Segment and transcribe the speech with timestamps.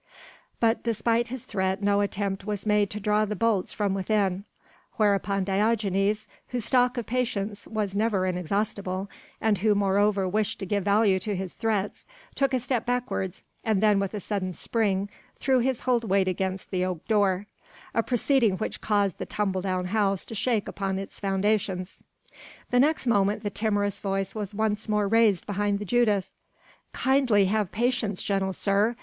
[0.59, 4.45] But despite his threat, no attempt was made to draw the bolts from within,
[4.93, 10.83] whereupon Diogenes, whose stock of patience was never inexhaustible, and who moreover wished to give
[10.85, 15.59] value to his threats, took a step backwards and then with a sudden spring threw
[15.59, 17.45] his whole weight against the oak door;
[17.93, 22.03] a proceeding which caused the tumble down house to shake upon its foundations.
[22.71, 26.33] The next moment the timorous voice was once more raised behind the judas:
[26.91, 28.95] "Kindly have patience, gentle sir.